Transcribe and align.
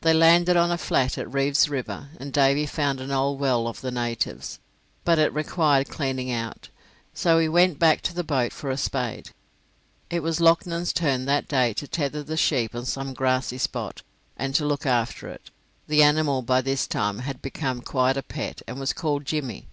They 0.00 0.14
landed 0.14 0.56
on 0.56 0.70
a 0.70 0.78
flat 0.78 1.18
at 1.18 1.30
Reeve's 1.30 1.68
River, 1.68 2.08
and 2.18 2.32
Davy 2.32 2.64
found 2.64 3.00
an 3.02 3.10
old 3.10 3.38
well 3.38 3.68
of 3.68 3.82
the 3.82 3.90
natives, 3.90 4.60
but 5.04 5.18
it 5.18 5.30
required 5.34 5.90
cleaning 5.90 6.32
out, 6.32 6.70
so 7.12 7.38
he 7.38 7.50
went 7.50 7.78
back 7.78 8.00
to 8.04 8.14
the 8.14 8.24
boat 8.24 8.54
for 8.54 8.70
a 8.70 8.78
spade. 8.78 9.28
It 10.08 10.20
was 10.22 10.40
Loughnan's 10.40 10.94
turn 10.94 11.26
that 11.26 11.48
day 11.48 11.74
to 11.74 11.86
tether 11.86 12.22
the 12.22 12.38
sheep 12.38 12.74
on 12.74 12.86
some 12.86 13.12
grassy 13.12 13.58
spot, 13.58 14.00
and 14.38 14.54
to 14.54 14.64
look 14.64 14.86
after 14.86 15.28
it; 15.28 15.50
the 15.86 16.02
animal 16.02 16.40
by 16.40 16.62
this 16.62 16.86
time 16.86 17.18
had 17.18 17.42
become 17.42 17.82
quite 17.82 18.16
a 18.16 18.22
pet, 18.22 18.62
and 18.66 18.80
was 18.80 18.94
called 18.94 19.26
Jimmy. 19.26 19.68